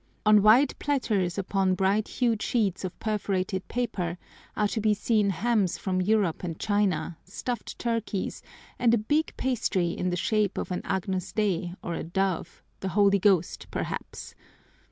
[0.25, 4.17] On wide platters upon bright hued sheets of perforated paper
[4.57, 8.41] are to be seen hams from Europe and China, stuffed turkeys,
[8.79, 12.89] and a big pastry in the shape of an Agnus Dei or a dove, the
[12.89, 14.33] Holy Ghost perhaps.